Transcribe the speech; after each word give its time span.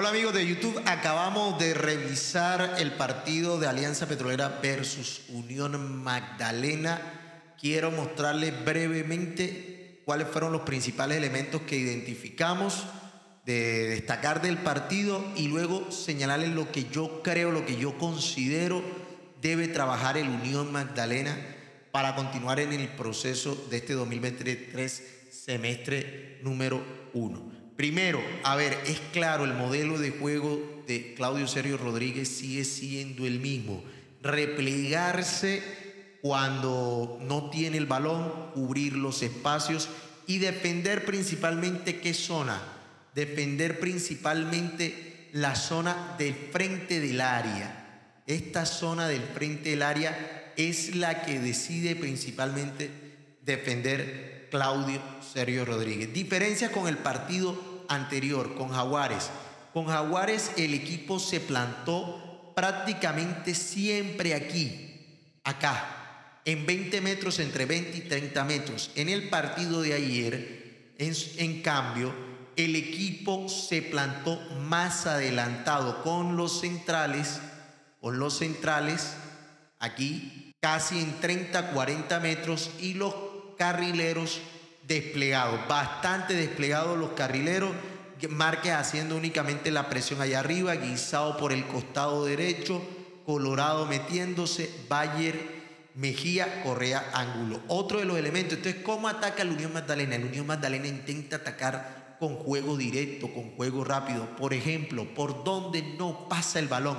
Hola 0.00 0.10
amigos 0.10 0.32
de 0.32 0.46
YouTube, 0.46 0.80
acabamos 0.86 1.58
de 1.58 1.74
revisar 1.74 2.76
el 2.78 2.92
partido 2.92 3.58
de 3.58 3.66
Alianza 3.66 4.06
Petrolera 4.06 4.60
versus 4.62 5.22
Unión 5.28 6.04
Magdalena. 6.04 7.02
Quiero 7.60 7.90
mostrarles 7.90 8.64
brevemente 8.64 10.00
cuáles 10.04 10.28
fueron 10.28 10.52
los 10.52 10.60
principales 10.60 11.18
elementos 11.18 11.62
que 11.62 11.78
identificamos 11.78 12.84
de 13.44 13.88
destacar 13.88 14.40
del 14.40 14.58
partido 14.58 15.20
y 15.34 15.48
luego 15.48 15.90
señalarles 15.90 16.50
lo 16.50 16.70
que 16.70 16.84
yo 16.84 17.20
creo, 17.24 17.50
lo 17.50 17.66
que 17.66 17.76
yo 17.76 17.98
considero 17.98 18.84
debe 19.42 19.66
trabajar 19.66 20.16
el 20.16 20.28
Unión 20.28 20.70
Magdalena 20.70 21.36
para 21.90 22.14
continuar 22.14 22.60
en 22.60 22.72
el 22.72 22.86
proceso 22.90 23.66
de 23.68 23.78
este 23.78 23.94
2023 23.94 25.02
semestre 25.32 26.38
número 26.44 26.80
uno. 27.14 27.67
Primero, 27.78 28.20
a 28.42 28.56
ver, 28.56 28.76
es 28.86 28.98
claro, 29.12 29.44
el 29.44 29.54
modelo 29.54 30.00
de 30.00 30.10
juego 30.10 30.82
de 30.88 31.14
Claudio 31.14 31.46
Sergio 31.46 31.76
Rodríguez 31.76 32.28
sigue 32.28 32.64
siendo 32.64 33.24
el 33.24 33.38
mismo. 33.38 33.84
Replegarse 34.20 35.62
cuando 36.20 37.20
no 37.22 37.50
tiene 37.50 37.76
el 37.76 37.86
balón, 37.86 38.50
cubrir 38.52 38.94
los 38.94 39.22
espacios 39.22 39.88
y 40.26 40.38
defender 40.38 41.04
principalmente 41.04 42.00
qué 42.00 42.14
zona. 42.14 42.60
Defender 43.14 43.78
principalmente 43.78 45.28
la 45.32 45.54
zona 45.54 46.16
del 46.18 46.34
frente 46.34 46.98
del 46.98 47.20
área. 47.20 48.22
Esta 48.26 48.66
zona 48.66 49.06
del 49.06 49.22
frente 49.22 49.70
del 49.70 49.82
área 49.82 50.52
es 50.56 50.96
la 50.96 51.22
que 51.22 51.38
decide 51.38 51.94
principalmente 51.94 52.90
defender 53.44 54.37
Claudio 54.50 55.00
Sergio 55.32 55.64
Rodríguez. 55.64 56.12
Diferencia 56.12 56.72
con 56.72 56.88
el 56.88 56.98
partido 56.98 57.56
anterior 57.88 58.54
con 58.54 58.70
Jaguares. 58.70 59.30
Con 59.72 59.86
Jaguares 59.86 60.52
el 60.56 60.74
equipo 60.74 61.18
se 61.18 61.40
plantó 61.40 62.52
prácticamente 62.54 63.54
siempre 63.54 64.34
aquí, 64.34 65.06
acá, 65.44 66.40
en 66.44 66.66
20 66.66 67.00
metros, 67.00 67.38
entre 67.38 67.66
20 67.66 67.98
y 67.98 68.00
30 68.00 68.44
metros. 68.44 68.90
En 68.94 69.08
el 69.08 69.28
partido 69.28 69.82
de 69.82 69.94
ayer, 69.94 70.94
en, 70.98 71.62
cambio, 71.62 72.12
el 72.56 72.74
equipo 72.74 73.48
se 73.48 73.82
plantó 73.82 74.40
más 74.62 75.06
adelantado 75.06 76.02
con 76.02 76.36
los 76.36 76.60
centrales, 76.60 77.38
con 78.00 78.18
los 78.18 78.38
centrales 78.38 79.12
aquí, 79.78 80.54
casi 80.60 80.98
en 80.98 81.20
30, 81.20 81.70
40 81.70 82.18
metros 82.18 82.70
y 82.80 82.94
los 82.94 83.14
carrileros 83.58 84.40
desplegados, 84.86 85.60
bastante 85.68 86.34
desplegados 86.34 86.96
los 86.96 87.10
carrileros. 87.10 87.72
Márquez 88.30 88.72
haciendo 88.72 89.16
únicamente 89.16 89.70
la 89.70 89.88
presión 89.88 90.20
allá 90.20 90.40
arriba, 90.40 90.74
guisado 90.74 91.36
por 91.36 91.52
el 91.52 91.66
costado 91.66 92.24
derecho, 92.24 92.82
Colorado 93.24 93.86
metiéndose, 93.86 94.70
Bayer, 94.88 95.58
Mejía, 95.94 96.62
Correa, 96.62 97.10
Ángulo. 97.12 97.60
Otro 97.68 97.98
de 97.98 98.06
los 98.06 98.18
elementos. 98.18 98.56
Entonces, 98.56 98.82
¿cómo 98.82 99.06
ataca 99.06 99.44
la 99.44 99.52
Unión 99.52 99.72
Magdalena? 99.72 100.18
La 100.18 100.26
Unión 100.26 100.46
Magdalena 100.46 100.86
intenta 100.86 101.36
atacar 101.36 102.16
con 102.18 102.36
juego 102.36 102.76
directo, 102.76 103.32
con 103.32 103.50
juego 103.54 103.84
rápido. 103.84 104.24
Por 104.36 104.54
ejemplo, 104.54 105.06
por 105.14 105.44
donde 105.44 105.82
no 105.82 106.28
pasa 106.28 106.58
el 106.58 106.68
balón. 106.68 106.96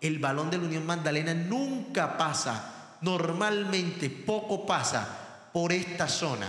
El 0.00 0.18
balón 0.18 0.50
de 0.50 0.58
la 0.58 0.64
Unión 0.64 0.84
Magdalena 0.84 1.34
nunca 1.34 2.18
pasa, 2.18 2.96
normalmente 3.02 4.10
poco 4.10 4.66
pasa 4.66 5.29
por 5.52 5.72
esta 5.72 6.08
zona 6.08 6.48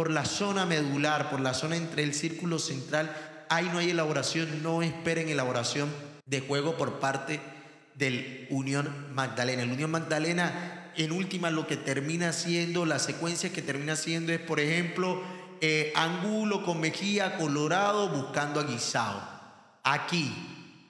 por 0.00 0.10
la 0.10 0.24
zona 0.24 0.64
medular, 0.64 1.28
por 1.28 1.40
la 1.40 1.52
zona 1.52 1.76
entre 1.76 2.02
el 2.02 2.14
círculo 2.14 2.58
central, 2.58 3.14
ahí 3.50 3.68
no 3.70 3.80
hay 3.80 3.90
elaboración, 3.90 4.62
no 4.62 4.80
esperen 4.80 5.28
elaboración 5.28 5.90
de 6.24 6.40
juego 6.40 6.78
por 6.78 7.00
parte 7.00 7.38
del 7.96 8.46
Unión 8.48 9.12
Magdalena. 9.12 9.62
El 9.62 9.72
Unión 9.72 9.90
Magdalena, 9.90 10.90
en 10.96 11.12
última, 11.12 11.50
lo 11.50 11.66
que 11.66 11.76
termina 11.76 12.32
siendo, 12.32 12.86
la 12.86 12.98
secuencia 12.98 13.52
que 13.52 13.60
termina 13.60 13.94
siendo 13.94 14.32
es, 14.32 14.40
por 14.40 14.58
ejemplo, 14.58 15.20
eh, 15.60 15.92
Angulo 15.94 16.64
con 16.64 16.80
Mejía, 16.80 17.36
Colorado, 17.36 18.08
buscando 18.08 18.58
a 18.60 18.64
Guisao. 18.64 19.20
Aquí, 19.82 20.32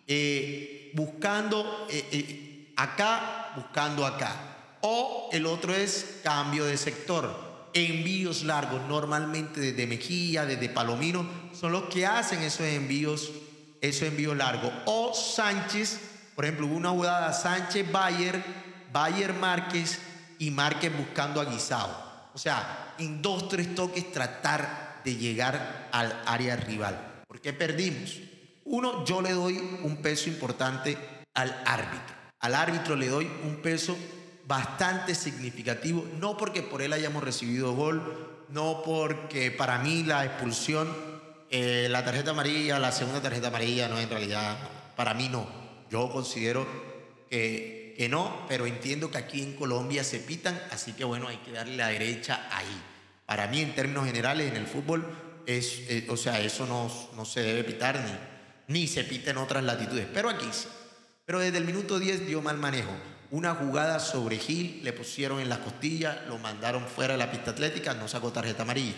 eh, 0.07 0.93
buscando 0.95 1.89
eh, 1.91 2.73
acá, 2.77 3.55
buscando 3.57 4.07
acá. 4.07 4.60
O 4.83 5.29
el 5.33 5.47
otro 5.47 5.75
es 5.75 6.21
cambio 6.23 6.65
de 6.65 6.77
sector 6.77 7.51
envíos 7.73 8.43
largos, 8.43 8.83
normalmente 8.89 9.61
desde 9.61 9.87
Mejía, 9.87 10.45
desde 10.45 10.69
Palomino, 10.69 11.27
son 11.53 11.73
los 11.73 11.85
que 11.85 12.07
hacen 12.07 12.43
esos 12.43 12.67
envíos, 12.67 13.31
esos 13.81 14.09
envíos 14.09 14.37
largos. 14.37 14.73
O 14.87 15.15
Sánchez, 15.15 16.01
por 16.35 16.45
ejemplo, 16.45 16.67
hubo 16.67 16.77
una 16.77 16.91
jugada 16.91 17.33
Sánchez 17.33 17.91
Bayer, 17.91 18.43
Bayer 18.93 19.35
Márquez 19.35 19.99
y 20.39 20.51
Márquez 20.51 20.97
buscando 20.97 21.41
a 21.41 21.45
Guisao. 21.45 22.11
O 22.35 22.39
sea, 22.39 22.95
en 22.99 23.23
dos, 23.23 23.49
tres 23.49 23.75
toques 23.75 24.11
tratar 24.13 25.01
de 25.05 25.17
llegar 25.17 25.89
al 25.93 26.23
área 26.27 26.57
rival. 26.57 27.23
¿Por 27.27 27.41
qué 27.41 27.53
perdimos? 27.53 28.19
Uno, 28.65 29.05
yo 29.05 29.21
le 29.21 29.33
doy 29.33 29.59
un 29.83 29.97
peso 29.97 30.29
importante 30.29 30.97
al 31.35 31.63
árbitro. 31.67 32.15
Al 32.41 32.55
árbitro 32.55 32.97
le 32.97 33.09
doy 33.09 33.31
un 33.45 33.57
peso 33.57 33.97
bastante 34.51 35.15
significativo, 35.15 36.05
no 36.19 36.37
porque 36.37 36.61
por 36.61 36.83
él 36.83 36.93
hayamos 36.93 37.23
recibido 37.23 37.73
gol, 37.73 38.03
no 38.49 38.83
porque 38.85 39.53
para 39.53 39.79
mí 39.79 40.03
la 40.03 40.25
expulsión, 40.25 40.93
eh, 41.51 41.87
la 41.89 42.05
tarjeta 42.05 42.33
amarilla, 42.33 42.81
la 42.81 42.91
segunda 42.91 43.23
tarjeta 43.23 43.47
amarilla, 43.47 43.87
no, 43.87 43.97
en 44.01 44.11
realidad, 44.11 44.59
para 44.97 45.15
mí 45.15 45.29
no. 45.29 45.47
Yo 45.89 46.11
considero 46.11 46.67
que, 47.31 47.95
que 47.97 48.09
no, 48.09 48.45
pero 48.49 48.67
entiendo 48.67 49.09
que 49.13 49.19
aquí 49.19 49.41
en 49.41 49.55
Colombia 49.55 50.03
se 50.03 50.19
pitan, 50.19 50.61
así 50.73 50.95
que 50.95 51.05
bueno, 51.05 51.29
hay 51.29 51.37
que 51.37 51.53
darle 51.53 51.77
la 51.77 51.87
derecha 51.87 52.49
ahí. 52.51 52.83
Para 53.27 53.47
mí, 53.47 53.61
en 53.61 53.73
términos 53.77 54.05
generales, 54.05 54.51
en 54.51 54.57
el 54.57 54.67
fútbol, 54.67 55.07
es, 55.47 55.85
eh, 55.89 56.09
o 56.11 56.17
sea, 56.17 56.41
eso 56.41 56.67
no, 56.67 56.91
no 57.15 57.25
se 57.25 57.41
debe 57.41 57.63
pitar 57.63 58.01
ni, 58.67 58.81
ni 58.81 58.89
se 58.89 59.05
pita 59.05 59.31
en 59.31 59.37
otras 59.37 59.63
latitudes, 59.63 60.09
pero 60.13 60.29
aquí 60.29 60.49
sí. 60.51 60.67
Pero 61.25 61.39
desde 61.39 61.59
el 61.59 61.65
minuto 61.65 62.01
10 62.01 62.27
dio 62.27 62.43
mal 62.43 62.59
manejo 62.59 62.91
una 63.31 63.55
jugada 63.55 64.01
sobre 64.01 64.39
Gil, 64.39 64.81
le 64.83 64.93
pusieron 64.93 65.41
en 65.41 65.49
las 65.49 65.59
costillas, 65.59 66.19
lo 66.27 66.39
mandaron 66.39 66.85
fuera 66.87 67.13
de 67.15 67.19
la 67.19 67.31
pista 67.31 67.53
atlética, 67.53 67.95
no 67.95 68.09
sacó 68.09 68.33
tarjeta 68.33 68.63
amarilla. 68.63 68.97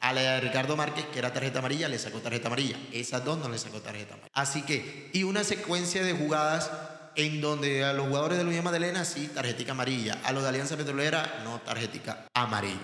A 0.00 0.12
la 0.12 0.20
de 0.20 0.40
Ricardo 0.40 0.76
Márquez, 0.76 1.06
que 1.06 1.18
era 1.18 1.32
tarjeta 1.32 1.60
amarilla, 1.60 1.88
le 1.88 1.98
sacó 1.98 2.20
tarjeta 2.20 2.48
amarilla. 2.48 2.76
Esas 2.92 3.24
dos 3.24 3.38
no 3.38 3.48
le 3.48 3.58
sacó 3.58 3.80
tarjeta 3.80 4.14
amarilla. 4.14 4.30
Así 4.34 4.62
que, 4.62 5.10
y 5.12 5.22
una 5.22 5.44
secuencia 5.44 6.02
de 6.02 6.12
jugadas 6.12 6.70
en 7.16 7.40
donde 7.40 7.84
a 7.84 7.92
los 7.92 8.08
jugadores 8.08 8.38
de 8.38 8.44
Unión 8.44 8.64
Magdalena 8.64 9.04
sí, 9.04 9.30
tarjetica 9.32 9.72
amarilla. 9.72 10.18
A 10.24 10.32
los 10.32 10.42
de 10.42 10.48
Alianza 10.48 10.76
Petrolera, 10.76 11.42
no, 11.44 11.60
tarjetica 11.60 12.26
amarilla. 12.34 12.80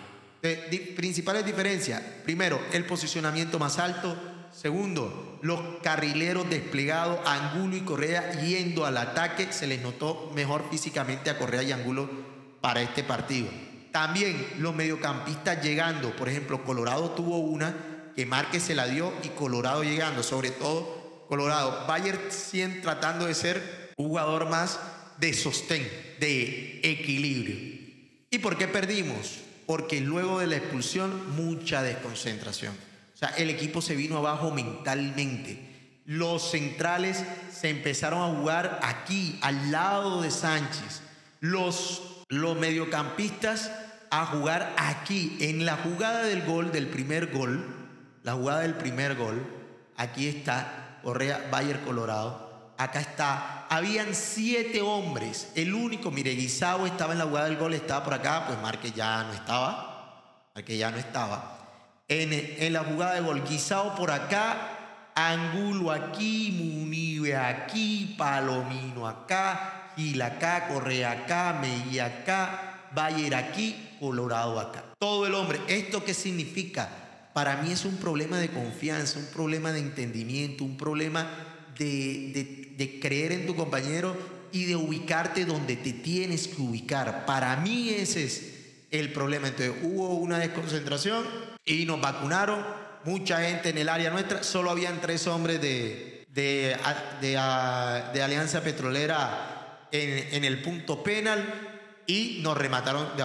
principales 0.97 1.45
diferencias. 1.45 2.01
Primero, 2.25 2.61
el 2.73 2.87
posicionamiento 2.87 3.59
más 3.59 3.79
alto 3.79 4.17
Segundo, 4.61 5.39
los 5.41 5.59
carrileros 5.83 6.51
desplegados, 6.51 7.19
Angulo 7.25 7.79
y 7.79 7.81
Correa 7.81 8.43
yendo 8.43 8.85
al 8.85 8.99
ataque, 8.99 9.51
se 9.55 9.67
les 9.67 9.81
notó 9.81 10.31
mejor 10.35 10.67
físicamente 10.71 11.31
a 11.31 11.39
Correa 11.39 11.63
y 11.63 11.73
Angulo 11.73 12.11
para 12.61 12.83
este 12.83 13.03
partido. 13.03 13.49
También 13.91 14.47
los 14.59 14.75
mediocampistas 14.75 15.63
llegando, 15.63 16.15
por 16.15 16.29
ejemplo, 16.29 16.63
Colorado 16.63 17.13
tuvo 17.13 17.39
una 17.39 17.75
que 18.15 18.27
Márquez 18.27 18.65
se 18.65 18.75
la 18.75 18.87
dio 18.87 19.15
y 19.23 19.29
Colorado 19.29 19.83
llegando, 19.83 20.23
sobre 20.23 20.51
todo 20.51 21.25
Colorado. 21.27 21.87
Bayer 21.87 22.19
100 22.29 22.83
tratando 22.83 23.25
de 23.25 23.35
ser 23.35 23.95
jugador 23.97 24.51
más 24.51 24.79
de 25.17 25.33
sostén, 25.33 25.91
de 26.21 26.81
equilibrio. 26.83 27.57
¿Y 28.29 28.39
por 28.41 28.59
qué 28.59 28.69
perdimos? 28.69 29.39
Porque 29.65 30.03
luego 30.03 30.39
de 30.39 30.49
la 30.49 30.57
expulsión, 30.57 31.35
mucha 31.35 31.83
desconcentración. 31.83 32.90
Sea, 33.21 33.35
el 33.37 33.51
equipo 33.51 33.83
se 33.83 33.97
vino 33.97 34.17
abajo 34.17 34.51
mentalmente. 34.51 36.01
Los 36.07 36.53
centrales 36.53 37.23
se 37.53 37.69
empezaron 37.69 38.23
a 38.23 38.35
jugar 38.35 38.81
aquí, 38.83 39.39
al 39.43 39.71
lado 39.71 40.23
de 40.23 40.31
Sánchez. 40.31 41.03
Los, 41.41 42.25
los 42.29 42.57
mediocampistas 42.57 43.71
a 44.11 44.25
jugar 44.25 44.75
aquí. 44.79 45.37
En 45.41 45.67
la 45.67 45.77
jugada 45.77 46.23
del 46.23 46.47
gol, 46.47 46.73
del 46.73 46.87
primer 46.87 47.31
gol, 47.31 47.63
la 48.23 48.33
jugada 48.33 48.61
del 48.61 48.77
primer 48.77 49.17
gol, 49.17 49.47
aquí 49.99 50.27
está 50.27 51.01
Correa 51.03 51.47
Bayer 51.51 51.81
Colorado. 51.81 52.73
Acá 52.79 53.01
está. 53.01 53.67
Habían 53.67 54.15
siete 54.15 54.81
hombres. 54.81 55.53
El 55.57 55.75
único, 55.75 56.11
mire, 56.11 56.31
Guisao 56.31 56.87
estaba 56.87 57.13
en 57.13 57.19
la 57.19 57.27
jugada 57.27 57.49
del 57.49 57.59
gol, 57.59 57.75
estaba 57.75 58.03
por 58.03 58.15
acá, 58.15 58.47
pues 58.47 58.59
Marque 58.63 58.93
ya 58.93 59.25
no 59.25 59.35
estaba. 59.35 60.47
Marque 60.55 60.79
ya 60.79 60.91
no 60.91 60.97
estaba 60.97 61.60
en, 62.11 62.73
la 62.73 62.85
jugada 62.85 63.15
de 63.15 63.21
gol. 63.21 63.43
Por 63.97 64.11
acá, 64.11 65.13
Angulo 65.15 65.93
aquí, 65.93 66.51
Munive 66.51 67.37
aquí, 67.37 68.15
Palomino 68.19 69.07
acá, 69.07 69.93
Gil 69.97 70.21
acá, 70.21 70.69
Correa 70.69 71.13
acá, 71.13 71.59
Mejía 71.61 72.07
acá, 72.07 72.89
Bayer 72.93 73.35
aquí, 73.35 73.97
Colorado 74.01 74.59
acá. 74.59 74.85
Todo 74.99 75.27
el 75.27 75.35
hombre. 75.35 75.61
¿Esto 75.69 76.05
qué 76.05 76.13
significa? 76.13 76.89
Para 77.33 77.63
mí 77.63 77.71
es 77.71 77.85
un 77.85 77.97
problema 77.97 78.39
de 78.39 78.51
confianza, 78.51 79.21
un 79.21 79.27
problema 79.27 79.73
de 79.73 79.79
entendimiento, 79.79 80.65
un 80.65 80.77
problema 80.77 81.31
de, 81.79 82.75
de 82.77 83.01
creer 83.01 83.31
en 83.31 83.47
tu 83.47 83.55
compañero 83.55 84.17
y 84.53 84.65
de 84.65 84.75
ubicarte 84.75 85.45
donde 85.45 85.77
te 85.77 85.93
tienes 85.93 86.49
que 86.49 86.61
ubicar. 86.61 87.25
Para 87.25 87.55
mí 87.57 87.91
ese 87.91 88.25
es 88.25 88.55
el 88.91 89.13
problema. 89.13 89.47
Entonces 89.47 89.77
hubo 89.85 90.17
una 90.17 90.41
desconcentración 90.41 91.25
y 91.71 91.87
nos 91.87 92.01
vacunaron. 92.01 92.65
Mucha 93.05 93.41
gente 93.41 93.71
en 93.71 93.79
el 93.79 93.89
área 93.89 94.11
nuestra, 94.11 94.43
solo 94.43 94.71
habían 94.71 95.01
tres 95.01 95.27
hombres 95.27 95.61
de, 95.61 96.27
de, 96.29 96.77
de, 97.21 97.39
Alianza 98.23 98.63
Petrolera 98.63 99.87
en, 99.91 100.35
en, 100.35 100.45
el 100.45 100.61
punto 100.61 101.03
penal 101.03 102.03
y 102.07 102.41
nos 102.43 102.59
remataron 102.59 103.17
de, 103.17 103.25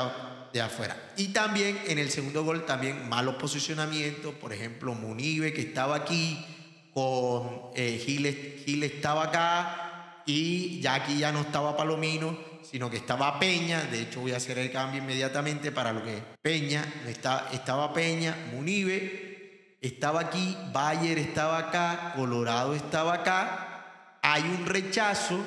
de, 0.54 0.62
afuera. 0.62 0.96
Y 1.18 1.30
también 1.30 1.78
en 1.88 2.00
el 2.00 2.10
segundo 2.10 2.46
gol, 2.46 2.66
también 2.66 3.10
malos 3.10 3.36
posicionamientos. 3.36 4.34
Por 4.36 4.54
ejemplo, 4.54 4.94
Munive, 4.94 5.52
que 5.52 5.62
estaba 5.62 5.98
aquí, 5.98 6.46
con 6.94 7.72
eh, 7.76 8.02
Gil, 8.06 8.84
estaba 8.84 9.26
acá 9.26 10.22
y 10.26 10.80
ya 10.80 10.96
aquí 10.96 11.18
ya 11.18 11.34
no 11.34 11.42
estaba 11.42 11.76
Palomino 11.76 12.55
sino 12.70 12.90
que 12.90 12.98
estaba 12.98 13.40
Peña, 13.40 13.84
de 13.84 14.02
hecho 14.02 14.22
voy 14.22 14.34
a 14.34 14.38
hacer 14.38 14.58
el 14.58 14.72
cambio 14.72 15.02
inmediatamente 15.02 15.72
para 15.72 15.94
lo 15.94 16.04
que 16.04 16.22
Peña, 16.42 16.86
está, 17.08 17.50
estaba 17.54 17.94
Peña, 17.94 18.36
Munive, 18.52 19.78
estaba 19.82 20.22
aquí, 20.22 20.58
Bayer 20.74 21.20
estaba 21.20 21.58
acá, 21.58 22.14
Colorado 22.16 22.74
estaba 22.74 23.14
acá, 23.16 24.20
hay 24.22 24.44
un 24.44 24.66
rechazo, 24.66 25.40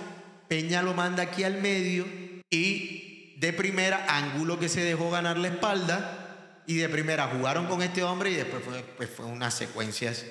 Peña 0.49 0.82
lo 0.82 0.94
manda 0.94 1.25
aquí 1.25 1.44
al 1.44 1.61
medio 1.61 2.06
y 2.50 3.35
de 3.38 3.53
primera, 3.53 4.06
Ángulo 4.09 4.59
que 4.59 4.69
se 4.69 4.82
dejó 4.82 5.11
ganar 5.11 5.38
la 5.38 5.49
espalda 5.49 6.62
y 6.67 6.76
de 6.76 6.88
primera 6.88 7.29
jugaron 7.29 7.67
con 7.67 7.82
este 7.82 8.03
hombre 8.03 8.31
y 8.31 8.35
después 8.35 8.62
fue, 8.62 8.82
pues 8.97 9.11
fue 9.11 9.26
unas 9.26 9.55
secuencias 9.55 10.25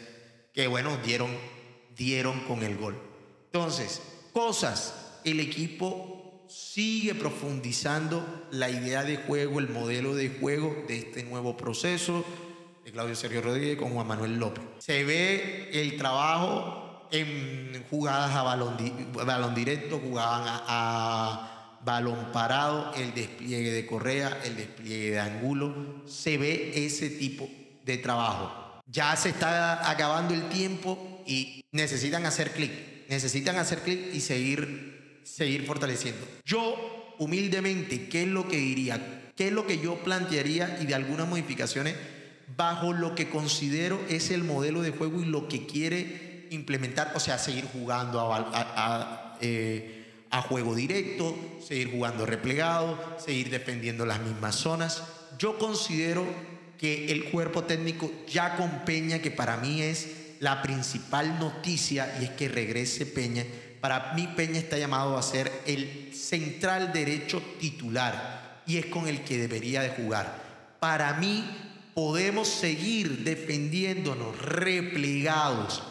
que 0.54 0.68
bueno, 0.68 0.98
dieron, 1.04 1.36
dieron 1.95 2.42
con 2.42 2.63
el 2.63 2.78
gol. 2.78 3.00
Entonces, 3.45 4.01
cosas, 4.34 5.19
el 5.24 5.39
equipo 5.39 6.26
sigue 6.48 7.16
profundizando 7.16 8.48
la 8.52 8.70
idea 8.70 9.04
de 9.04 9.18
juego, 9.18 9.60
el 9.60 9.70
modelo 9.70 10.16
de 10.16 10.30
juego 10.30 10.86
de 10.88 11.00
este 11.00 11.24
nuevo 11.24 11.58
proceso 11.58 12.26
de 12.84 12.92
Claudio 12.92 13.16
Sergio 13.16 13.42
Rodríguez 13.42 13.78
con 13.78 13.92
Juan 13.92 14.08
Manuel 14.08 14.38
López. 14.38 14.64
Se 14.80 15.04
ve 15.04 15.70
el 15.74 15.98
trabajo 15.98 17.08
en 17.12 17.86
jugadas 17.90 18.36
a 18.36 18.44
balón, 18.44 19.56
directo, 19.56 20.00
jugaban 20.00 20.44
a, 20.46 21.80
balón 21.84 22.32
parado, 22.34 22.94
el 22.96 23.14
despliegue 23.14 23.72
de 23.72 23.86
correa, 23.86 24.42
el 24.44 24.58
despliegue 24.58 25.12
de 25.12 25.20
ángulo. 25.20 26.04
Se 26.06 26.38
ve 26.38 26.86
ese 26.86 27.10
tipo 27.10 27.50
de 27.86 27.98
trabajo. 27.98 28.82
Ya 28.88 29.16
se 29.16 29.30
está 29.30 29.90
acabando 29.90 30.34
el 30.34 30.50
tiempo 30.50 31.24
y 31.26 31.64
necesitan 31.72 32.26
hacer 32.26 32.52
clic. 32.52 32.72
Necesitan 33.10 33.58
hacer 33.58 33.80
clic 33.80 34.14
y 34.14 34.20
seguir 34.20 35.06
seguir 35.27 35.65
fortaleciendo. 35.65 36.25
Yo, 36.45 37.15
humildemente, 37.19 38.07
¿qué 38.07 38.24
es 38.24 38.27
lo 38.27 38.47
que 38.47 38.57
diría? 38.57 39.31
¿Qué 39.35 39.47
es 39.47 39.53
lo 39.53 39.68
que 39.68 39.79
yo 39.79 39.95
plantearía 40.03 40.79
y 40.81 40.85
de 40.85 40.95
algunas 40.95 41.27
modificaciones 41.27 41.95
bajo 42.56 42.94
lo 42.94 43.13
que 43.13 43.29
considero 43.29 44.00
es 44.09 44.31
el 44.31 44.44
modelo 44.44 44.81
de 44.81 44.91
juego 44.91 45.21
y 45.21 45.25
lo 45.25 45.47
que 45.47 45.65
quiere 45.68 46.47
implementar? 46.50 47.12
O 47.15 47.19
sea, 47.19 47.38
seguir 47.38 47.65
jugando 47.65 48.33
a, 48.33 49.38
eh, 49.41 50.06
a 50.31 50.41
juego 50.41 50.75
directo, 50.75 51.38
seguir 51.65 51.91
jugando 51.91 52.25
replegado, 52.25 52.97
seguir 53.19 53.50
defendiendo 53.50 54.06
las 54.06 54.21
mismas 54.21 54.56
zonas. 54.56 55.03
Yo 55.38 55.57
considero 55.59 56.25
que 56.79 57.12
el 57.12 57.25
cuerpo 57.25 57.63
técnico 57.63 58.12
ya 58.27 58.56
con 58.56 58.85
Peña, 58.85 59.19
que 59.19 59.31
para 59.31 59.57
mí 59.57 59.81
es 59.81 60.09
la 60.39 60.62
principal 60.62 61.39
noticia, 61.39 62.18
y 62.21 62.25
es 62.25 62.29
que 62.31 62.47
regrese 62.47 63.06
Peña, 63.06 63.45
para 63.79 64.13
mí 64.13 64.27
Peña 64.35 64.59
está 64.59 64.77
llamado 64.77 65.18
a 65.18 65.21
ser 65.21 65.51
el 65.65 66.12
central 66.13 66.91
derecho 66.94 67.41
titular 67.59 68.62
y 68.65 68.77
es 68.77 68.88
con 68.88 69.07
el 69.07 69.24
que 69.24 69.38
debería 69.38 69.81
de 69.81 69.89
jugar. 69.89 70.77
Para 70.79 71.13
mí 71.13 71.45
podemos 71.94 72.47
seguir 72.47 73.24
defendiéndonos 73.24 74.39
replegados 74.39 75.81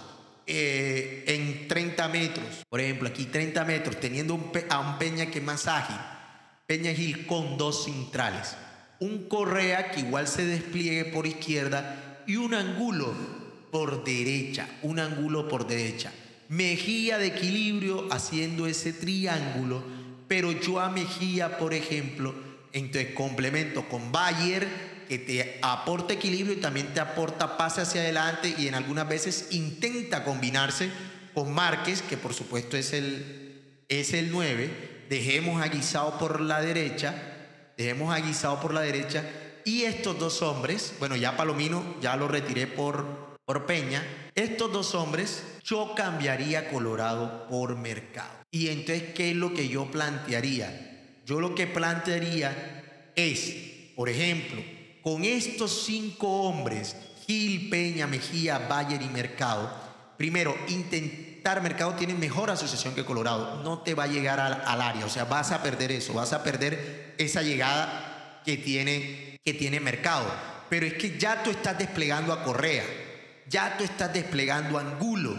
eh, 0.47 1.25
en 1.27 1.67
30 1.67 2.09
metros. 2.09 2.47
Por 2.69 2.81
ejemplo, 2.81 3.09
aquí 3.09 3.25
30 3.25 3.65
metros, 3.65 3.99
teniendo 3.99 4.35
a 4.71 4.79
un 4.79 4.99
Peña 4.99 5.27
que 5.27 5.39
es 5.39 5.45
más 5.45 5.67
ágil. 5.67 5.97
Peña 6.67 6.93
Gil 6.93 7.27
con 7.27 7.57
dos 7.57 7.85
centrales. 7.85 8.57
Un 9.01 9.29
Correa 9.29 9.91
que 9.91 10.01
igual 10.01 10.29
se 10.29 10.45
despliegue 10.45 11.07
por 11.07 11.27
izquierda 11.27 12.23
y 12.27 12.37
un 12.37 12.55
ángulo 12.55 13.13
por 13.73 14.05
derecha. 14.05 14.69
Un 14.83 15.01
ángulo 15.01 15.49
por 15.49 15.67
derecha. 15.67 16.13
Mejía 16.49 17.19
de 17.19 17.27
equilibrio 17.27 18.07
haciendo 18.11 18.67
ese 18.67 18.93
triángulo, 18.93 19.83
pero 20.29 20.53
yo 20.53 20.81
a 20.81 20.91
Mejía, 20.91 21.59
por 21.59 21.75
ejemplo, 21.75 22.35
entonces 22.73 23.15
complemento 23.15 23.89
con 23.89 24.13
Bayer, 24.13 24.69
que 25.09 25.19
te 25.19 25.59
aporta 25.63 26.15
equilibrio 26.15 26.55
y 26.55 26.61
también 26.61 26.93
te 26.93 27.01
aporta 27.01 27.57
pase 27.57 27.81
hacia 27.81 28.01
adelante 28.01 28.55
y 28.59 28.69
en 28.69 28.75
algunas 28.75 29.09
veces 29.09 29.49
intenta 29.53 30.25
combinarse 30.25 30.91
con 31.35 31.53
Márquez, 31.53 32.03
que 32.03 32.17
por 32.17 32.35
supuesto 32.35 32.77
es 32.77 32.93
el, 32.93 33.63
es 33.89 34.13
el 34.13 34.31
9. 34.31 35.05
Dejemos 35.09 35.63
a 35.63 36.19
por 36.19 36.41
la 36.41 36.61
derecha, 36.61 37.15
dejemos 37.77 38.15
a 38.15 38.61
por 38.61 38.75
la 38.75 38.81
derecha 38.81 39.25
y 39.65 39.83
estos 39.83 40.19
dos 40.19 40.43
hombres, 40.43 40.95
bueno, 40.99 41.17
ya 41.17 41.37
Palomino 41.37 41.97
ya 42.01 42.17
lo 42.17 42.29
retiré 42.29 42.67
por, 42.67 43.37
por 43.45 43.67
Peña, 43.67 44.03
estos 44.35 44.73
dos 44.73 44.95
hombres 44.95 45.43
yo 45.67 45.95
cambiaría 45.95 46.71
Colorado 46.71 47.49
por 47.49 47.77
mercado. 47.77 48.31
Y 48.53 48.69
entonces, 48.69 49.13
¿qué 49.15 49.33
es 49.33 49.37
lo 49.37 49.53
que 49.53 49.69
yo 49.69 49.91
plantearía? 49.91 51.19
Yo 51.27 51.41
lo 51.41 51.55
que 51.55 51.67
plantearía 51.67 53.11
es, 53.17 53.55
por 53.97 54.09
ejemplo, 54.09 54.63
con 55.03 55.25
estos 55.25 55.85
cinco 55.85 56.43
hombres, 56.43 56.97
Gil, 57.27 57.69
Peña, 57.69 58.07
Mejía, 58.07 58.59
Bayer 58.59 59.03
y 59.03 59.09
Mercado, 59.09 59.73
primero, 60.17 60.57
intentar, 60.69 61.61
Mercado 61.63 61.95
tiene 61.95 62.15
mejor 62.15 62.51
asociación 62.51 62.95
que 62.95 63.05
Colorado, 63.05 63.63
no 63.65 63.81
te 63.81 63.95
va 63.95 64.05
a 64.05 64.09
llegar 64.09 64.39
al, 64.39 64.63
al 64.65 64.81
área, 64.81 65.05
o 65.05 65.11
sea, 65.11 65.25
vas 65.25 65.51
a 65.51 65.63
perder 65.65 65.91
eso, 65.91 66.15
vas 66.15 66.33
a 66.33 66.45
perder 66.45 67.15
esa 67.19 67.43
llegada 67.43 68.41
que 68.45 68.57
tiene, 68.57 69.41
que 69.45 69.53
tiene 69.53 69.81
Mercado. 69.81 70.27
Pero 70.69 70.87
es 70.87 70.95
que 70.95 71.19
ya 71.19 71.43
tú 71.43 71.51
estás 71.51 71.77
desplegando 71.77 72.33
a 72.33 72.45
Correa 72.45 72.85
ya 73.49 73.77
tú 73.77 73.85
estás 73.85 74.13
desplegando 74.13 74.79
Angulo, 74.79 75.37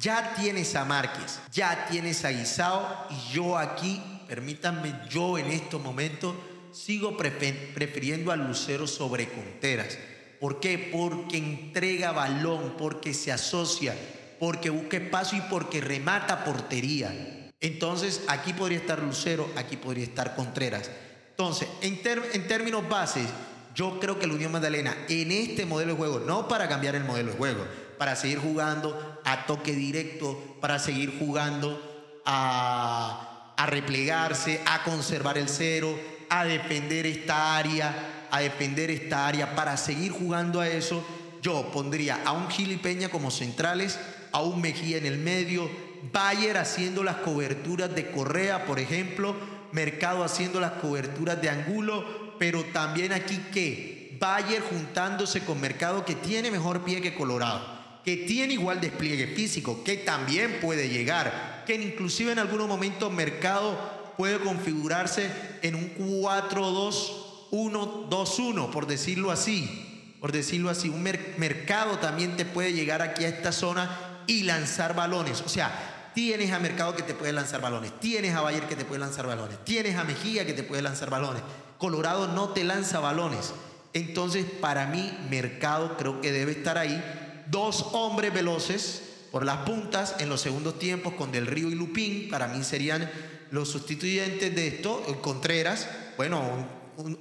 ya 0.00 0.34
tienes 0.34 0.74
a 0.76 0.84
Márquez, 0.86 1.38
ya 1.52 1.86
tienes 1.90 2.24
a 2.24 2.30
Guisao 2.30 3.06
y 3.10 3.34
yo 3.34 3.58
aquí, 3.58 4.02
permítanme, 4.26 4.94
yo 5.10 5.36
en 5.36 5.50
estos 5.50 5.80
momentos 5.82 6.34
sigo 6.72 7.16
prefiriendo 7.18 8.32
a 8.32 8.36
Lucero 8.36 8.86
sobre 8.86 9.28
Conteras. 9.28 9.98
¿Por 10.40 10.58
qué? 10.58 10.90
Porque 10.90 11.36
entrega 11.36 12.12
balón, 12.12 12.76
porque 12.78 13.12
se 13.12 13.30
asocia, 13.30 13.94
porque 14.38 14.70
busca 14.70 14.96
espacio 14.96 15.38
y 15.38 15.42
porque 15.42 15.82
remata 15.82 16.44
portería. 16.44 17.50
Entonces, 17.60 18.22
aquí 18.26 18.54
podría 18.54 18.78
estar 18.78 19.02
Lucero, 19.02 19.50
aquí 19.54 19.76
podría 19.76 20.04
estar 20.04 20.34
Contreras. 20.34 20.90
Entonces, 21.28 21.68
en, 21.82 22.00
en 22.32 22.48
términos 22.48 22.88
bases, 22.88 23.26
yo 23.74 24.00
creo 24.00 24.18
que 24.18 24.26
la 24.26 24.32
Unión 24.32 24.52
Magdalena 24.52 24.96
en 25.10 25.30
este 25.30 25.66
modelo 25.66 25.92
de 25.92 25.98
juego, 25.98 26.20
no 26.20 26.48
para 26.48 26.68
cambiar 26.68 26.94
el 26.94 27.04
modelo 27.04 27.32
de 27.32 27.36
juego, 27.36 27.66
para 28.00 28.16
seguir 28.16 28.38
jugando 28.38 29.20
a 29.26 29.44
toque 29.44 29.74
directo, 29.74 30.56
para 30.58 30.78
seguir 30.78 31.18
jugando 31.18 31.78
a, 32.24 33.52
replegarse, 33.66 34.62
a 34.64 34.82
conservar 34.84 35.36
el 35.36 35.50
cero, 35.50 36.00
a 36.30 36.46
defender 36.46 37.04
esta 37.04 37.58
área, 37.58 38.26
a 38.30 38.40
defender 38.40 38.90
esta 38.90 39.26
área, 39.26 39.54
para 39.54 39.76
seguir 39.76 40.12
jugando 40.12 40.62
a 40.62 40.68
eso, 40.68 41.04
yo 41.42 41.70
pondría 41.72 42.22
a 42.24 42.32
un 42.32 42.48
Gili 42.48 42.78
Peña 42.78 43.10
como 43.10 43.30
centrales, 43.30 44.00
a 44.32 44.40
un 44.40 44.62
Mejía 44.62 44.96
en 44.96 45.04
el 45.04 45.18
medio, 45.18 45.70
Bayer 46.10 46.56
haciendo 46.56 47.04
las 47.04 47.16
coberturas 47.16 47.94
de 47.94 48.10
Correa, 48.10 48.64
por 48.64 48.80
ejemplo, 48.80 49.36
Mercado 49.72 50.24
haciendo 50.24 50.58
las 50.58 50.72
coberturas 50.72 51.42
de 51.42 51.50
Angulo, 51.50 52.36
pero 52.38 52.64
también 52.72 53.12
aquí 53.12 53.36
que 53.52 54.16
Bayer 54.18 54.62
juntándose 54.62 55.44
con 55.44 55.60
Mercado 55.60 56.06
que 56.06 56.14
tiene 56.14 56.50
mejor 56.50 56.82
pie 56.82 57.02
que 57.02 57.14
Colorado, 57.14 57.79
que 58.04 58.18
tiene 58.18 58.52
igual 58.54 58.80
despliegue 58.80 59.26
físico, 59.28 59.84
que 59.84 59.96
también 59.96 60.58
puede 60.60 60.88
llegar, 60.88 61.64
que 61.66 61.74
inclusive 61.74 62.32
en 62.32 62.38
algunos 62.38 62.68
momentos 62.68 63.12
Mercado 63.12 64.12
puede 64.16 64.38
configurarse 64.38 65.30
en 65.62 65.74
un 65.74 65.94
4-2-1-2-1, 65.96 68.70
por 68.70 68.86
decirlo 68.86 69.30
así, 69.30 70.14
por 70.20 70.32
decirlo 70.32 70.70
así, 70.70 70.88
un 70.88 71.02
mercado 71.02 71.98
también 71.98 72.36
te 72.36 72.44
puede 72.44 72.74
llegar 72.74 73.00
aquí 73.00 73.24
a 73.24 73.28
esta 73.28 73.52
zona 73.52 74.22
y 74.26 74.42
lanzar 74.42 74.94
balones, 74.94 75.40
o 75.40 75.48
sea, 75.48 76.10
tienes 76.14 76.52
a 76.52 76.58
Mercado 76.58 76.94
que 76.94 77.02
te 77.02 77.14
puede 77.14 77.32
lanzar 77.32 77.60
balones, 77.60 77.98
tienes 78.00 78.34
a 78.34 78.42
Bayer 78.42 78.64
que 78.64 78.76
te 78.76 78.84
puede 78.84 79.00
lanzar 79.00 79.26
balones, 79.26 79.64
tienes 79.64 79.96
a 79.96 80.04
Mejía 80.04 80.44
que 80.44 80.52
te 80.52 80.62
puede 80.62 80.82
lanzar 80.82 81.10
balones. 81.10 81.42
Colorado 81.78 82.28
no 82.28 82.50
te 82.50 82.64
lanza 82.64 83.00
balones. 83.00 83.54
Entonces, 83.92 84.44
para 84.44 84.86
mí, 84.86 85.12
Mercado 85.30 85.96
creo 85.96 86.20
que 86.20 86.30
debe 86.30 86.52
estar 86.52 86.78
ahí. 86.78 87.02
Dos 87.50 87.88
hombres 87.92 88.32
veloces, 88.32 89.02
por 89.32 89.44
las 89.44 89.58
puntas 89.58 90.16
en 90.18 90.28
los 90.28 90.40
segundos 90.40 90.78
tiempos 90.78 91.14
con 91.14 91.32
Del 91.32 91.46
Río 91.46 91.68
y 91.68 91.74
Lupín. 91.74 92.28
Para 92.30 92.48
mí 92.48 92.62
serían 92.62 93.10
los 93.50 93.68
sustituyentes 93.68 94.54
de 94.54 94.68
esto. 94.68 95.02
Contreras, 95.20 95.88
bueno, 96.16 96.42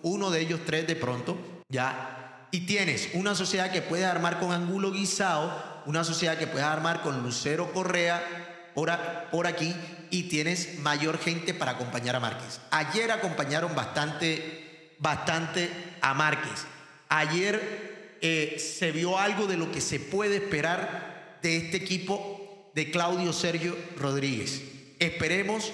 uno 0.03 0.29
de 0.29 0.41
ellos 0.41 0.62
tres 0.65 0.86
de 0.86 0.95
pronto, 0.95 1.38
ya. 1.69 2.48
Y 2.51 2.62
tienes 2.62 3.09
una 3.13 3.33
sociedad 3.33 3.71
que 3.71 3.81
puede 3.81 4.05
armar 4.05 4.39
con 4.39 4.51
Angulo 4.51 4.91
Guisao, 4.91 5.83
una 5.86 6.03
sociedad 6.03 6.38
que 6.38 6.48
puede 6.48 6.63
armar 6.63 7.01
con 7.01 7.24
Lucero 7.24 7.71
Correa 7.74 8.71
por, 8.74 8.91
por 9.31 9.48
aquí 9.48 9.75
y 10.12 10.24
tienes 10.24 10.79
mayor 10.79 11.17
gente 11.19 11.53
para 11.53 11.71
acompañar 11.71 12.15
a 12.15 12.19
Márquez. 12.19 12.59
Ayer 12.71 13.12
acompañaron 13.12 13.75
bastante, 13.75 14.95
bastante 15.00 15.71
a 16.01 16.13
Márquez. 16.13 16.65
Ayer 17.09 17.88
eh, 18.21 18.57
se 18.59 18.91
vio 18.91 19.17
algo 19.17 19.47
de 19.47 19.57
lo 19.57 19.71
que 19.71 19.81
se 19.81 19.99
puede 19.99 20.38
esperar 20.38 21.39
de 21.41 21.57
este 21.57 21.77
equipo 21.77 22.71
de 22.75 22.91
Claudio 22.91 23.33
Sergio 23.33 23.75
Rodríguez. 23.97 24.61
Esperemos 24.99 25.71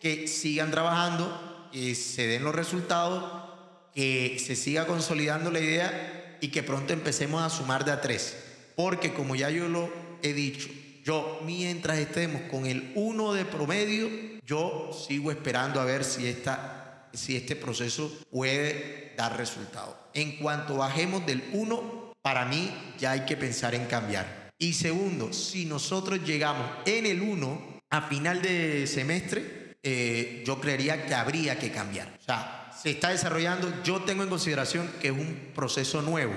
que 0.00 0.28
sigan 0.28 0.70
trabajando, 0.70 1.68
que 1.72 1.94
se 1.94 2.26
den 2.26 2.44
los 2.44 2.54
resultados, 2.54 3.44
que 3.94 4.38
se 4.44 4.56
siga 4.56 4.86
consolidando 4.86 5.50
la 5.50 5.60
idea 5.60 6.38
y 6.40 6.48
que 6.48 6.62
pronto 6.62 6.92
empecemos 6.92 7.42
a 7.42 7.50
sumar 7.50 7.84
de 7.84 7.92
a 7.92 8.00
tres. 8.00 8.36
Porque 8.74 9.14
como 9.14 9.34
ya 9.34 9.50
yo 9.50 9.68
lo 9.68 9.90
he 10.22 10.34
dicho, 10.34 10.68
yo 11.02 11.40
mientras 11.44 11.98
estemos 11.98 12.42
con 12.50 12.66
el 12.66 12.92
1 12.94 13.32
de 13.32 13.44
promedio, 13.44 14.10
yo 14.44 14.90
sigo 14.92 15.30
esperando 15.30 15.80
a 15.80 15.84
ver 15.84 16.04
si, 16.04 16.26
esta, 16.26 17.08
si 17.12 17.36
este 17.36 17.56
proceso 17.56 18.12
puede 18.30 19.05
dar 19.16 19.36
resultado. 19.36 19.96
En 20.14 20.36
cuanto 20.36 20.76
bajemos 20.76 21.24
del 21.26 21.42
1, 21.52 22.14
para 22.22 22.44
mí 22.44 22.72
ya 22.98 23.12
hay 23.12 23.20
que 23.24 23.36
pensar 23.36 23.74
en 23.74 23.86
cambiar. 23.86 24.50
Y 24.58 24.72
segundo, 24.72 25.32
si 25.32 25.64
nosotros 25.64 26.20
llegamos 26.24 26.66
en 26.86 27.06
el 27.06 27.20
1 27.20 27.80
a 27.90 28.02
final 28.02 28.42
de 28.42 28.86
semestre, 28.86 29.76
eh, 29.82 30.42
yo 30.46 30.60
creería 30.60 31.06
que 31.06 31.14
habría 31.14 31.58
que 31.58 31.70
cambiar. 31.70 32.08
O 32.20 32.24
sea, 32.24 32.72
se 32.82 32.90
está 32.90 33.10
desarrollando, 33.10 33.82
yo 33.84 34.02
tengo 34.02 34.22
en 34.22 34.28
consideración 34.28 34.90
que 35.00 35.08
es 35.08 35.12
un 35.12 35.52
proceso 35.54 36.02
nuevo, 36.02 36.34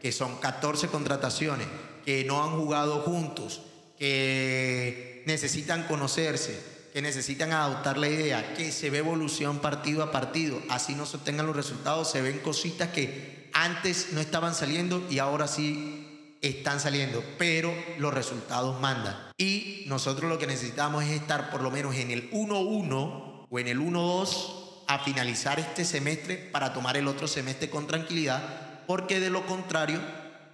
que 0.00 0.12
son 0.12 0.36
14 0.38 0.88
contrataciones, 0.88 1.66
que 2.04 2.24
no 2.24 2.42
han 2.42 2.58
jugado 2.58 3.00
juntos, 3.02 3.62
que 3.98 5.22
necesitan 5.26 5.84
conocerse, 5.84 6.77
que 6.98 7.02
necesitan 7.02 7.52
adoptar 7.52 7.96
la 7.96 8.08
idea, 8.08 8.54
que 8.54 8.72
se 8.72 8.90
ve 8.90 8.98
evolución 8.98 9.60
partido 9.60 10.02
a 10.02 10.10
partido, 10.10 10.60
así 10.68 10.96
no 10.96 11.06
se 11.06 11.18
obtengan 11.18 11.46
los 11.46 11.54
resultados, 11.54 12.10
se 12.10 12.22
ven 12.22 12.40
cositas 12.40 12.88
que 12.88 13.48
antes 13.52 14.08
no 14.14 14.20
estaban 14.20 14.52
saliendo 14.52 15.06
y 15.08 15.20
ahora 15.20 15.46
sí 15.46 16.34
están 16.42 16.80
saliendo, 16.80 17.22
pero 17.38 17.72
los 17.98 18.12
resultados 18.12 18.80
mandan. 18.80 19.16
Y 19.36 19.84
nosotros 19.86 20.28
lo 20.28 20.40
que 20.40 20.48
necesitamos 20.48 21.04
es 21.04 21.10
estar 21.10 21.50
por 21.50 21.62
lo 21.62 21.70
menos 21.70 21.94
en 21.94 22.10
el 22.10 22.32
1-1 22.32 23.46
o 23.48 23.58
en 23.60 23.68
el 23.68 23.78
1-2 23.78 24.84
a 24.88 24.98
finalizar 24.98 25.60
este 25.60 25.84
semestre 25.84 26.36
para 26.36 26.72
tomar 26.72 26.96
el 26.96 27.06
otro 27.06 27.28
semestre 27.28 27.70
con 27.70 27.86
tranquilidad, 27.86 28.42
porque 28.88 29.20
de 29.20 29.30
lo 29.30 29.46
contrario, 29.46 30.00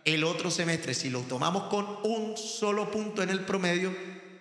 el 0.04 0.24
otro 0.24 0.50
semestre, 0.50 0.92
si 0.92 1.08
lo 1.08 1.20
tomamos 1.20 1.70
con 1.70 1.86
un 2.02 2.36
solo 2.36 2.90
punto 2.90 3.22
en 3.22 3.30
el 3.30 3.46
promedio, 3.46 3.96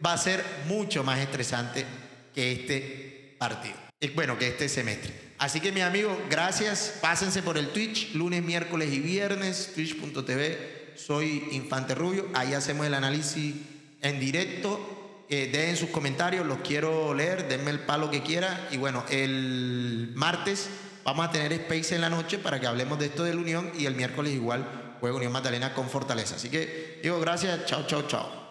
va 0.06 0.14
a 0.14 0.18
ser 0.18 0.44
mucho 0.68 1.04
más 1.04 1.20
estresante 1.20 1.86
que 2.34 2.52
este 2.52 3.36
partido. 3.38 3.76
Bueno, 4.16 4.38
que 4.38 4.48
este 4.48 4.68
semestre. 4.68 5.14
Así 5.38 5.60
que 5.60 5.72
mi 5.72 5.82
amigo, 5.82 6.20
gracias. 6.30 6.96
Pásense 7.02 7.42
por 7.42 7.58
el 7.58 7.70
Twitch, 7.70 8.14
lunes, 8.14 8.44
miércoles 8.44 8.92
y 8.92 9.00
viernes, 9.00 9.72
twitch.tv 9.76 10.84
soy 10.96 11.48
Infante 11.52 11.96
Rubio. 11.96 12.28
Ahí 12.34 12.54
hacemos 12.54 12.86
el 12.86 12.94
análisis 12.94 13.56
en 14.02 14.20
directo. 14.20 15.26
Eh, 15.30 15.50
dejen 15.52 15.78
sus 15.78 15.90
comentarios, 15.90 16.46
los 16.46 16.60
quiero 16.60 17.14
leer, 17.14 17.48
denme 17.48 17.72
el 17.72 17.80
palo 17.80 18.12
que 18.12 18.22
quiera. 18.22 18.68
Y 18.72 18.78
bueno, 18.78 19.04
el 19.10 20.12
martes 20.16 20.70
vamos 21.04 21.28
a 21.28 21.32
tener 21.32 21.52
space 21.54 21.96
en 21.96 22.02
la 22.02 22.10
noche 22.10 22.38
para 22.38 22.60
que 22.60 22.68
hablemos 22.68 23.00
de 23.00 23.08
esto 23.08 23.24
de 23.24 23.34
la 23.34 23.42
Unión 23.42 23.72
y 23.78 23.86
el 23.86 23.96
miércoles 23.96 24.34
igual 24.34 24.98
juega 25.00 25.18
Unión 25.18 25.32
Magdalena 25.32 25.74
con 25.74 25.90
Fortaleza. 25.90 26.36
Así 26.36 26.50
que 26.50 27.00
digo 27.02 27.20
gracias, 27.20 27.66
chao, 27.66 27.86
chao, 27.88 28.08
chao. 28.08 28.42